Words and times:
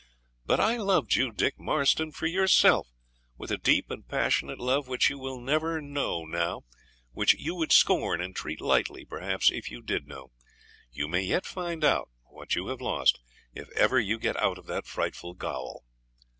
But 0.47 0.59
I 0.59 0.77
loved 0.77 1.13
you, 1.13 1.31
Dick 1.31 1.59
Marston, 1.59 2.11
for 2.11 2.25
YOURSELF, 2.25 2.87
with 3.37 3.51
a 3.51 3.57
deep 3.59 3.91
and 3.91 4.07
passionate 4.07 4.57
love 4.57 4.87
which 4.87 5.11
you 5.11 5.19
will 5.19 5.39
never 5.39 5.79
know 5.79 6.25
now, 6.25 6.63
which 7.11 7.35
you 7.35 7.53
would 7.53 7.71
scorn 7.71 8.19
and 8.19 8.35
treat 8.35 8.59
lightly, 8.61 9.05
perhaps, 9.05 9.51
if 9.51 9.69
you 9.69 9.79
did 9.83 10.07
know. 10.07 10.31
You 10.91 11.07
may 11.07 11.21
yet 11.21 11.45
find 11.45 11.85
out 11.85 12.09
what 12.23 12.55
you 12.55 12.65
have 12.69 12.81
lost, 12.81 13.19
if 13.53 13.69
ever 13.73 13.99
you 13.99 14.17
get 14.17 14.37
out 14.37 14.57
of 14.57 14.65
that 14.65 14.87
frightful 14.87 15.35
gaol. 15.35 15.85